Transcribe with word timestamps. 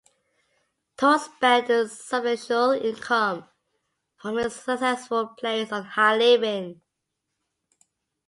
Told 0.97 1.21
spent 1.21 1.67
the 1.67 1.87
substantial 1.87 2.71
income 2.71 3.45
from 4.17 4.37
his 4.37 4.55
successful 4.55 5.27
plays 5.27 5.71
on 5.71 5.85
high 5.85 6.17
living. 6.17 6.81